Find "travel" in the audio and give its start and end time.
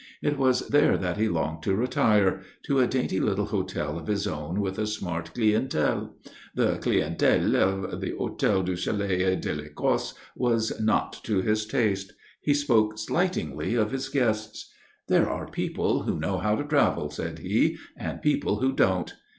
16.63-17.11